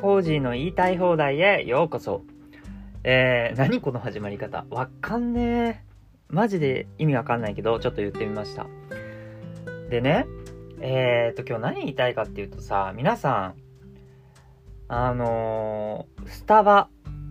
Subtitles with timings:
[0.00, 2.22] コージーの言いたい放題へようこそ。
[3.02, 4.66] えー、何この始まり方？
[4.68, 5.80] わかんねえ。
[6.28, 8.66] マジで意味わかんないけど、ちょっと言ってみました。
[9.88, 10.26] でね、
[10.80, 13.54] えーと、今日何言いたいかっていうとさ、皆さん、
[14.88, 16.90] あのー、スタバ、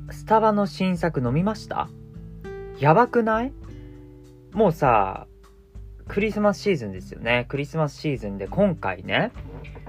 [0.09, 1.88] スタバの新作飲みました？
[2.79, 3.54] やばくない？
[4.54, 5.27] もうさ、
[6.07, 7.45] クリスマスシーズンですよね。
[7.48, 9.32] クリスマスシーズンで今回ね、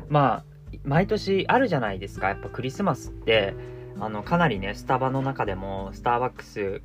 [0.09, 0.56] まあ、
[0.87, 2.29] 毎年あるじゃないですか。
[2.29, 3.55] やっぱクリスマスって、
[3.99, 6.81] あの、かなりね、スタバの中でも、スターバックス、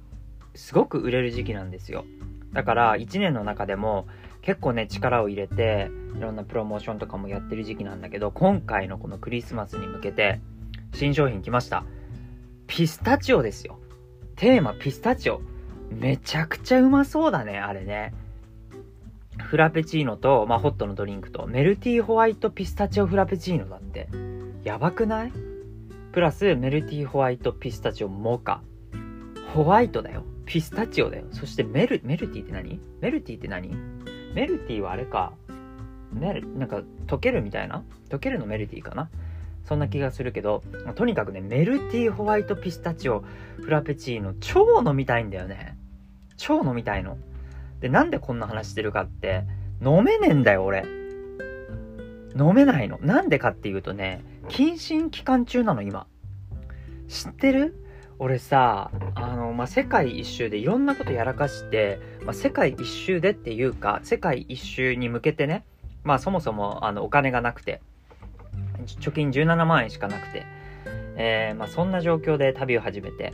[0.56, 2.06] すごく売れる時期なんですよ。
[2.52, 4.08] だから、1年の中でも、
[4.42, 10.42] 結構ね、力を入れて、いろんなプロモーションとかもやってる時期なんだけど、今回のこのクリスマスに向けて、
[10.94, 11.86] 新商品来ました。
[12.66, 13.80] ピスタチオですよ。
[14.36, 15.42] テーマピスタチオ。
[15.92, 18.14] めちゃくちゃうまそうだね、あれね。
[19.42, 24.08] フラペチーノと、まあ、ホットのドリンクと、メルティーホワイトピスタチオフラペチーノだって。
[24.64, 25.34] やばくない？
[26.12, 28.62] プラス、メルティーホワイトピスタチオモカ。
[29.54, 30.24] ホワイトだよ。
[30.46, 31.26] ピスタチオだよ。
[31.32, 32.80] そしてメル、メルティーって何？
[33.02, 33.70] メルティーって何？
[34.34, 35.34] メルティーはあれか。
[36.14, 37.84] メル、なんか溶けるみたいな？
[38.10, 39.10] 溶けるのメルティーかな？
[39.64, 40.64] そんな気がするけど、
[40.96, 43.24] とにかくね、メルティーホワイトピスタチオ
[43.62, 45.78] フラペチーノ超飲みたいんだよね。
[46.36, 47.18] 超飲みたいの。
[47.82, 49.44] で、なんでこんな話してるかって、
[49.84, 50.86] 飲めねえんだよ、俺。
[52.38, 52.98] 飲めないの。
[53.02, 56.08] なんでかっていうとね、謹慎期間中なの、今。
[57.08, 57.76] 知ってる？
[58.20, 65.66] 俺さ、あの、まあ、世界一周でいろんなことやらかして、まあ、世界一周でっていうか、世界一周に向けてね、
[66.04, 67.82] まあ、そもそも、あの、お金がなくて、
[69.00, 70.46] 貯金17万円しかなくて、
[71.16, 73.34] えー、まあ、そんな状況で旅を始めて、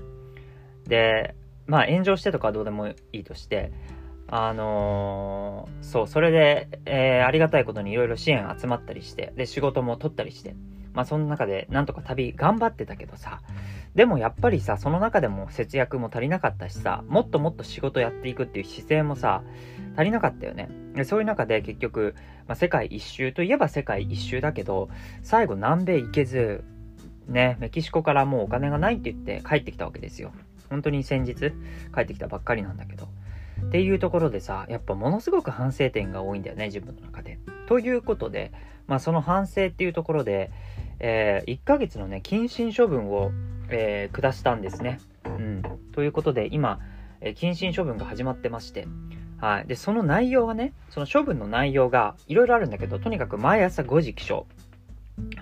[0.86, 3.74] で、まあ、炎上してとかはどうでもいいとして、
[4.30, 10.56] あのー、そう、それで、えー、ありがたいことにいろいろ支援集まったりして、で、仕事も取ったりして、
[10.94, 13.42] まあ、その中で、なんとか旅頑張ってたけどさ、
[13.96, 19.44] でもやっぱりさ、その中でも節約も足りなかったしさ、もっともっと仕事やっていくっていう姿勢もさ、
[19.96, 20.70] 足りなかったよね。
[20.94, 22.16] でそういう中で結局、
[22.48, 24.90] まあ、世界一周といえば世界一周だけど、
[25.24, 26.64] 最後南米行けず、
[27.28, 30.32] ね、メキシコからもうお金がないって言って帰ってきたわけですよ。
[30.70, 31.36] 本当に先日
[31.94, 33.08] 帰ってきたばっかりなんだけど。
[33.68, 37.40] っていうところでさ、やっぱものすごく反省点が多いんだよね、自分の中で。
[37.68, 38.51] ということで、
[38.88, 40.51] まあその反省っていうところで、
[41.00, 43.31] えー、1ヶ月のね、謹慎処分を、
[43.69, 45.00] えー、下したんですね。
[45.25, 45.62] うん。
[45.91, 46.79] ということで、今、
[47.22, 48.88] えー、謹慎処分が始まってまして、
[49.40, 49.68] はい。
[49.68, 54.45] で、その内容はね、その処分の内容がいろいろあるんだけど、とにかく毎朝5時起床。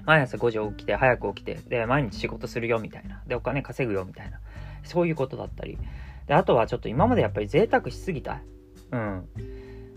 [0.05, 3.21] 毎朝5時起きて、早く起きて、で、毎日仕事するよみたいな。
[3.27, 4.39] で、お金稼ぐよみたいな。
[4.83, 5.77] そういうことだったり。
[6.27, 8.41] で、あとはちょっと今までやっぱり贅沢しすぎた。
[8.91, 9.27] うん。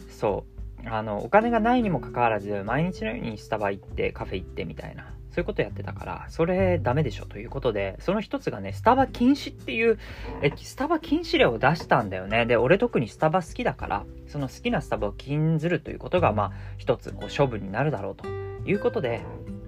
[0.08, 0.44] そ
[0.84, 0.88] う。
[0.88, 5.14] あの、お金がないにもかかわらず、毎日のようにスタバ行って、カフェ行ってみたいな。
[5.30, 9.98] そういうことやってたから、それダメでしょということで、その一つがね、スタバ禁止っていう、
[10.42, 12.46] え、スタバ禁止令を出したんだよね。
[12.46, 18.26] で、俺特にスタバ好きだから、その好きなスタバを禁ずるということが、まあ、一つ、こう、処分になるだろうと
[18.66, 19.22] いうことで、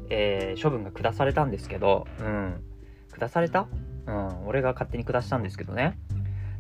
[0.09, 2.65] えー、処分が下されたんですけど、うん。
[3.17, 3.69] 下された？
[4.07, 5.99] うん、俺が勝手に下したんですけどね。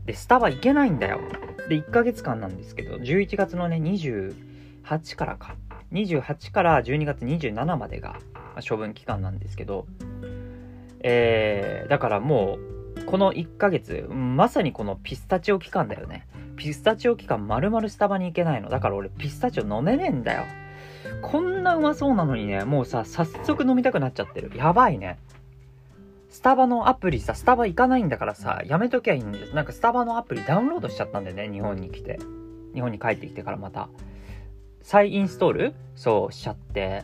[0.06, 1.20] で、スタバ行けないんだよ。
[1.68, 5.56] で、1ヶ月間なんですけど、11月のね、28からか。
[5.92, 8.16] 28から12月27までが
[8.68, 9.86] 処分期間なんですけど、
[11.00, 12.58] えー、だからも
[12.96, 16.26] う、この1ヶ月、まさにこのピスタチオ期間だよね。
[16.56, 18.68] ピスタチオ期間丸々スタバに行けないの。
[18.68, 20.44] だから俺ピスタチオ飲めねえんだよ。
[21.22, 24.52] こんなうまそうなのにね、もうさ、早速飲みたくなっちゃってる。
[24.54, 25.18] やばいね。
[26.30, 29.54] スタバのアプリさ、スタバ行かないんだからさ、やめときゃいいんです。
[29.54, 32.20] なんかスタバのアプリダウンロードしちゃったんだよね、日本に来て。
[32.72, 33.88] 日本に帰ってきてからまた。
[34.80, 35.74] 再インストール？
[35.96, 37.02] そうしちゃって。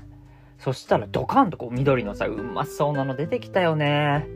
[0.59, 4.27] そしたらドカンとこう緑のさ、うまそうなの出てきたよね。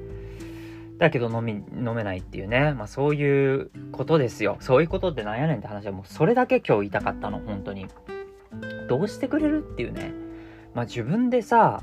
[0.98, 2.72] だけど飲み、飲めないっていうね。
[2.72, 4.56] まあそういうことですよ。
[4.58, 7.86] そういうことってなんやねんって話はもうそれだけ今日言いたかったの、本当に。
[8.88, 10.12] どうしてくれるっていうね。
[10.74, 11.80] まあ自分でさ、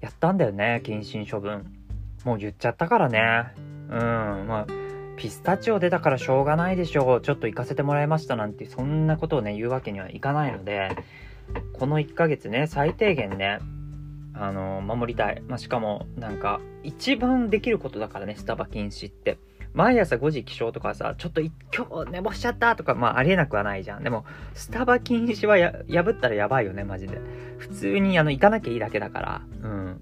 [0.00, 1.66] やったんだよね、謹慎処分。
[2.24, 3.54] もう言っちゃったからね。
[3.88, 3.98] うん、
[4.46, 4.66] まあ、
[5.16, 7.20] ピスタチオ出たからしょうがないでしょう。
[7.20, 10.96] ちょっと行かせてもらいましたなんて、そんなことをね、言うわけにはいかないので、
[11.72, 13.58] この1ヶ月ね、最低限ね、
[14.34, 15.42] あの、守りたい。
[15.46, 19.38] まあ、しかも、なんか、一番できることだからね、スタバ禁止って。
[19.72, 21.52] 毎朝5時起床とかさ、ちょっと今
[22.04, 24.02] 日寝坊しちゃったとか、まあありえなくはないじゃん。
[24.02, 24.24] でも、
[24.54, 27.20] スタバ禁止はや破ったらやばいよね、マジで。
[27.58, 29.42] 普通にあの、行かなきゃいいだけだから。
[29.62, 30.00] うん。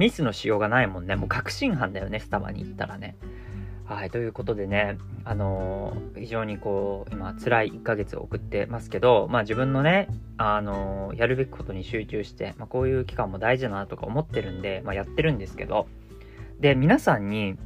[0.00, 1.14] ミスのしようがないもんね。
[1.14, 3.16] もう確信犯だよね、スタバに行ったらね。
[3.84, 10.08] はい、ということでね、あのー、非常にこう、今、辛い1ヶ月を送ってますけど、まあ自分のね、
[10.38, 15.86] あのー、やるべきことに集中して、まあこういう期間も大事だなとか思ってるんで、まあやってるんですけど、
[16.60, 17.56] で、皆さんに、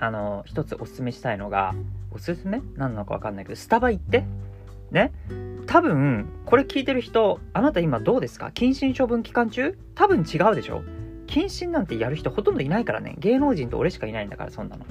[0.00, 1.72] あの、一つおすすめしたいのが、
[2.10, 2.60] おすすめ？
[2.74, 4.24] 何なのかわかんないけど、スタバ行って、
[4.90, 5.12] ね？
[5.66, 8.50] 多分、これ聞いてる人、あなた今どうですか？
[8.52, 9.78] 謹慎処分期間中？
[9.94, 10.82] 多分違うでしょ？
[11.28, 13.14] 謹慎なんてやる人ほとんどいないからね。
[13.18, 14.84] 芸能人と俺しかいないんだから、そんなの。
[14.84, 14.88] だ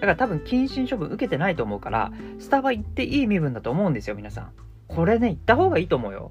[0.00, 4.52] から多分、謹慎処分受けてないと思うから、スタバ行っていい身分だと思うんですよ、皆さん。
[4.86, 6.30] これね、行った方がいいと思うよ。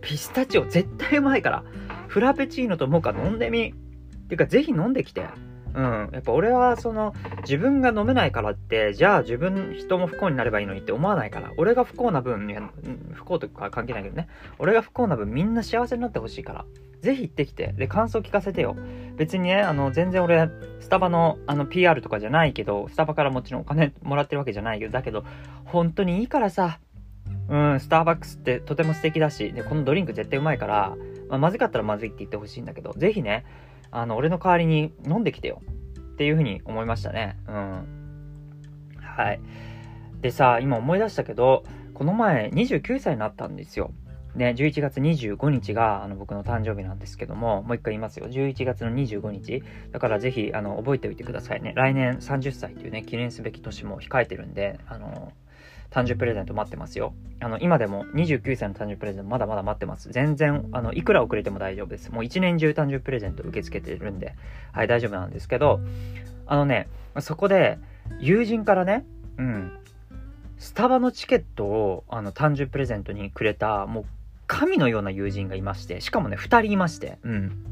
[0.00, 1.64] ピスタチオ絶対うまいから。
[2.08, 3.74] フラペチーノとモカ飲んでみ。
[4.28, 5.26] ていうか、ぜひ飲んできて。
[5.74, 6.10] うん。
[6.12, 11.52] やっぱ俺は、その、自分が飲めないからって、じゃあ自分、人も不幸になればいいのにって思わないから。
[11.56, 12.62] 俺が不幸な分、いや
[13.12, 14.28] 不幸とか関係ないけどね。
[14.58, 16.64] 俺が不幸な分、みんな幸せになってほしいから。
[17.04, 17.74] ぜひ行ってきて。
[17.76, 18.76] で、感想聞かせてよ。
[19.16, 20.48] 別にね、あの、全然俺、
[20.80, 25.24] スタバの、あの、PR とかじゃないけど、スタバからもちろんお金もらってるわけじゃないけど、だけど、
[25.66, 26.80] 本当にいいからさ、
[27.48, 30.96] うん、スターバックスってとても素敵だし、で、このドリンク絶対うまいから、
[31.28, 33.44] まあ、まずかったらまずいって言ってほしいんだけど、ぜひね、
[33.90, 35.60] あの、俺の代わりに飲んできてよ。
[36.14, 37.36] っていうふうに思いましたね。
[37.48, 37.86] うん。
[39.00, 39.40] はい。
[40.20, 43.92] でさ、今思い出したけど、この前29歳になったんですよ。
[44.34, 48.26] ね、11月25日があの僕の誕生日なんですけども、もう一回言いますよ。
[48.26, 49.62] 11月の25日。
[49.92, 51.72] だからぜひ、あの、覚えておいてくださいね。
[51.76, 55.32] 来年30歳というね、記念すべき年も控えてるんで、あの、
[55.90, 57.14] 誕生日プレゼント待ってますよ。
[57.38, 60.10] あの、今でも29歳の誕生日プレゼントまだまだ待ってます。
[60.10, 62.10] 全然、あの、いくら遅れても大丈夫です。
[62.10, 64.34] もう一年中誕生日プレゼント受け付けてるんで、
[64.72, 65.78] はい、大丈夫なんですけど、
[66.46, 66.88] あのね、
[67.20, 67.78] そこで、
[68.18, 69.04] 友人からね、
[69.38, 69.78] うん、
[70.58, 74.04] スタバのチケットを、あの、誕生日プレゼントにくれた、もう、
[74.46, 77.64] 神のような友人がいまして、しかもね、2人いまして、うん。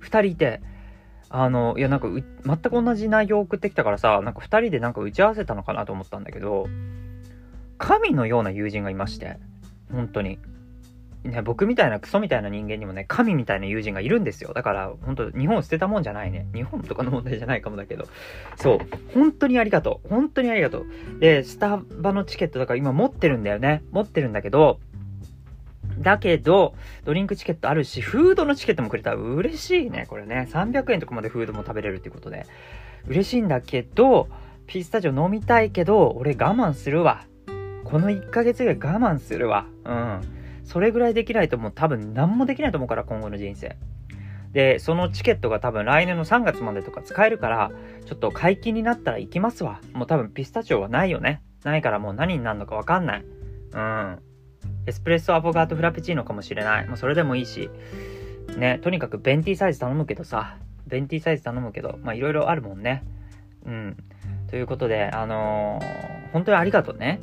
[0.00, 0.60] 2人いて、
[1.28, 6.68] あの、いや、なんか、全く同じ内容を送ってきたからさ、なんか2人でなんか打ち合わせたのかなと思ったんだけど、
[7.78, 9.38] 神のような友人がいまして、
[9.90, 10.38] 本当に。
[11.24, 14.52] ね、僕みたいなクソみたいな人間にもね、神みたいな友人がいるんですよ。
[14.54, 16.48] だから、本当日本捨てたもんじゃないね。
[16.52, 18.06] 日本とかの問題じゃないかもだけど。
[18.56, 18.78] そう。
[19.14, 20.08] 本当にありがとう。
[20.08, 20.86] 本当にありがとう。
[21.20, 23.84] で、スタバのチケットだから今持ってるんだよね。
[23.92, 24.80] 持ってるんだけど、
[26.02, 30.06] だけど、ドリンクチケットあるし、フードのチケットもくれたら嬉しいね。
[30.08, 30.48] これね。
[30.50, 32.46] 300円とかまでフードも食べれるっていうことで。
[33.06, 34.28] 嬉しいんだけど、
[34.66, 37.24] ピスタチオ飲みたいけど、俺我慢するわ。
[37.84, 39.66] この1ヶ月ぐらい我慢するわ。
[39.84, 40.20] うん。
[40.64, 43.76] それぐらいできないともう多分何もできないと思うから、今後の人生。
[44.52, 47.70] で、そのチケットが多分来年の3月までとか使えるから、
[48.06, 49.80] ちょっと解禁になったら行きますわ。
[49.92, 51.42] もう多分ピスタチオはないよね。
[51.64, 53.24] ないからもう何になるのかわかんない。
[53.72, 54.18] うん。
[54.86, 56.88] エスプレッソアボガートフラペチーノかもしれない。
[56.88, 57.70] もうそれでもいいし。
[58.56, 60.56] ね、とにかくベンティサイズ頼むけどさ。
[60.86, 63.04] ベンティサイズ頼むけど、まあいろいろあるもんね。
[63.64, 63.96] うん。
[64.50, 67.20] ということで、あのー、本当にありがとうね。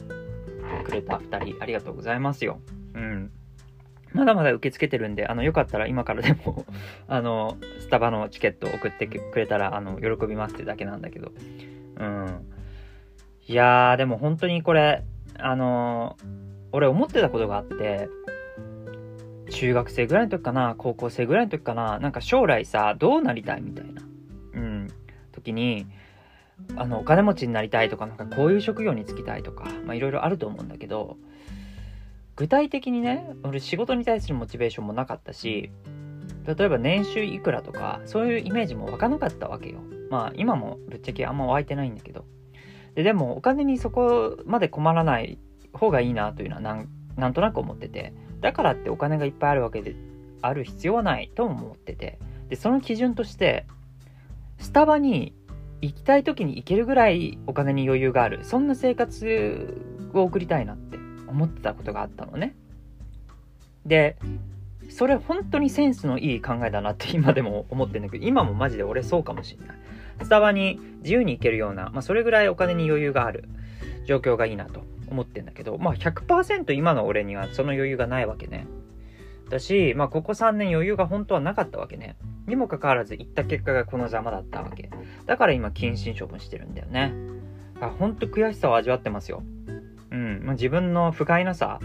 [0.85, 2.59] くれた2人、ありがとうございますよ。
[2.95, 3.31] うん。
[4.13, 6.65] まだまだ受け付けてるんで、あの、よかったら今からでも
[7.07, 11.31] あの、スタバのチケット送ってくれたら、あの、喜びますってだけなんだけど。
[11.97, 12.45] うん。
[13.47, 15.03] いやー、でも本当にこれ、
[15.38, 18.10] あのー、俺思ってたことがあって、
[19.50, 24.01] 中学生ぐらいの時かな、高校生ぐらいの時かな、なんか将来さ、どうなりたいみたいな、
[24.53, 24.88] うん、
[25.32, 25.88] 時に、
[26.75, 31.17] あの、お金持ちになりたいとか、なんかこういう職業に就きたいとか、いろいろあると思うんだけど、
[32.36, 35.72] 具体的にね、俺仕事に対するモチベーションもなかったし、
[36.46, 39.79] 例えば年収いくらとか、そういうイメージも湧かなかったわけよ。
[40.10, 42.25] まあ今もぶっちゃけあんま湧いてないんだけど。
[42.96, 45.38] で、でもお金にそこまで困らない
[45.73, 49.95] 方がいいなというのはなんなんとなく思ってて、だからってお金がいっぱいあるわけで、
[50.41, 53.65] ある必要はないとも思ってて、で、その基準として、
[54.57, 55.33] スタバに
[55.81, 58.43] 行きたい時に行けるぐらいお金に余裕がある。
[58.43, 59.81] そんな生活
[60.13, 60.97] を送りたいなって
[61.27, 62.55] 思ってたことがあったのね。
[63.85, 64.17] で、
[64.89, 69.77] それ本当にセンスのいい考えだなって今でも思ってんだけど、今もマジで俺そうかもしんない。
[70.23, 73.47] スタバに自由に行けるような、まあそれぐらいお金に余裕がある
[74.05, 78.68] 状況がいいなと思ってんだけど、まあ100%今の俺にはその余裕がないわけね。
[79.50, 82.16] だし、まあここ3年余裕が本当はなかったわけね。
[82.48, 84.89] にもかかわらず行った結果がこのざまだったわけ。
[85.25, 87.13] だから今謹慎処分してるんだよね。
[87.82, 89.44] あ本当悔しさを味わってますよ。
[90.12, 90.42] うん。
[90.44, 91.80] まあ、自分の不甲斐なさ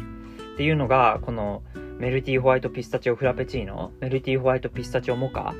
[0.54, 1.62] っていうのが、この
[1.98, 5.54] メルティーホワイトピスタチオフラペチーノ、メルティーホワイトピスタチオモカ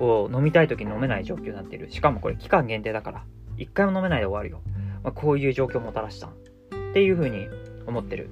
[0.00, 1.90] を飲みたい時に飲めない状況になってる。
[1.90, 3.24] しかもこれ期間限定だから。
[3.58, 4.60] 一回も飲めないで終わるよ。
[5.02, 6.30] まあ、こういう状況をもたらした
[6.96, 7.50] っていう風に
[7.86, 8.30] 思ってる。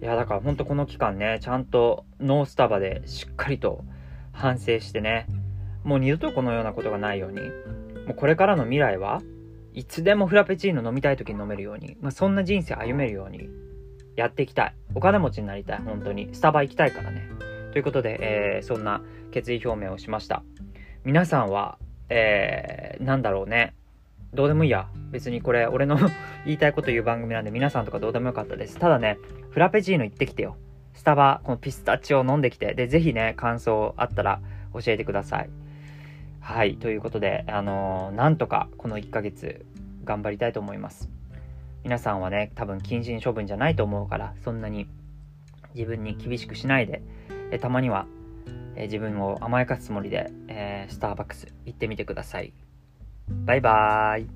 [0.00, 3.84] いや、だからほんとこの期間ね、ちゃんとノースタバでしっかりと
[4.30, 5.26] 反省してね、
[5.82, 7.40] もう二度とこのようなことがないように、
[8.06, 9.20] もうこれからの未来は
[9.74, 13.48] いつでもフラペチーノ飲みたい時に飲めるように、まあ、そんな人生歩めるように
[14.14, 14.74] やっていきたい。
[14.94, 16.28] お金持ちになりたい、本当に。
[16.34, 17.28] スタバ行きたいからね。
[17.72, 19.02] ということで、えー、そんな
[19.32, 20.44] 決意表明をしました。
[21.02, 21.78] 皆さんは
[22.10, 23.74] えー、なんだろうね。
[24.34, 24.88] どうでもいいや。
[25.10, 25.98] 別にこれ、俺の
[26.44, 28.78] 言いたいこと言う番組なんで、皆さんとかどうでもよかったです。
[28.78, 29.18] ただね、
[29.50, 30.56] フラペチーノ行ってきてよ。
[30.94, 34.40] スタバ、このピスタチオ飲んできて、で、ぜひね、感想あったら
[34.74, 35.50] 教えてください。
[36.40, 39.64] はい、ということで、あのー、なんとかこの1ヶ月
[40.04, 41.10] 頑張りたいと思います。
[41.84, 44.88] 皆さんはね、多分謹慎処分じゃないと思うから、そんなに
[45.74, 47.02] 自分に厳しくしないで、
[47.50, 48.06] えたまには、
[48.76, 52.52] 自分を甘やかすつもりで、えー、スターバックス行ってみてください。
[53.44, 54.26] バイバーイ。